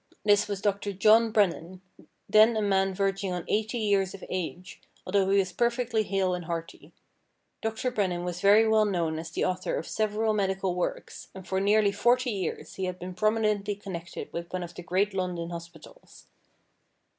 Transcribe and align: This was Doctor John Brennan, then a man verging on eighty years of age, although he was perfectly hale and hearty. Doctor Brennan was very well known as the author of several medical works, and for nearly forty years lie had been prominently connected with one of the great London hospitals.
This 0.25 0.47
was 0.47 0.61
Doctor 0.61 0.93
John 0.93 1.29
Brennan, 1.31 1.79
then 2.27 2.57
a 2.57 2.61
man 2.63 2.91
verging 2.95 3.31
on 3.33 3.45
eighty 3.47 3.77
years 3.77 4.15
of 4.15 4.23
age, 4.31 4.81
although 5.05 5.29
he 5.29 5.37
was 5.37 5.53
perfectly 5.53 6.01
hale 6.01 6.33
and 6.33 6.45
hearty. 6.45 6.91
Doctor 7.61 7.91
Brennan 7.91 8.23
was 8.25 8.41
very 8.41 8.67
well 8.67 8.85
known 8.85 9.19
as 9.19 9.29
the 9.29 9.45
author 9.45 9.75
of 9.77 9.85
several 9.87 10.33
medical 10.33 10.73
works, 10.73 11.27
and 11.35 11.47
for 11.47 11.59
nearly 11.61 11.91
forty 11.91 12.31
years 12.31 12.79
lie 12.79 12.85
had 12.85 12.97
been 12.97 13.13
prominently 13.13 13.75
connected 13.75 14.33
with 14.33 14.51
one 14.51 14.63
of 14.63 14.73
the 14.73 14.81
great 14.81 15.13
London 15.13 15.51
hospitals. 15.51 16.25